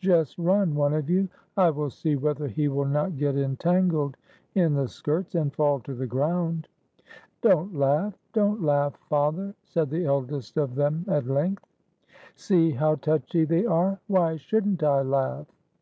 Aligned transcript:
Just 0.00 0.36
run, 0.36 0.74
one 0.74 0.92
of 0.92 1.08
you! 1.08 1.30
I 1.56 1.70
will 1.70 1.88
see 1.88 2.14
whether 2.14 2.46
he 2.46 2.68
will 2.68 2.84
not 2.84 3.16
get 3.16 3.38
entangled 3.38 4.18
in 4.54 4.74
the 4.74 4.86
skirts, 4.86 5.34
and 5.34 5.50
fall 5.50 5.80
to 5.80 5.94
the 5.94 6.06
ground." 6.06 6.68
"Don't 7.40 7.74
laugh, 7.74 8.12
don't 8.34 8.62
laugh, 8.62 8.96
father!" 9.08 9.54
said 9.64 9.88
the 9.88 10.04
eldest 10.04 10.58
of 10.58 10.74
them 10.74 11.06
at 11.08 11.26
length." 11.26 11.64
See 12.34 12.72
how 12.72 12.96
touchy 12.96 13.46
they 13.46 13.64
are! 13.64 13.98
Why 14.08 14.36
should 14.36 14.66
n't 14.68 14.82
I 14.82 15.00
laugh? 15.00 15.46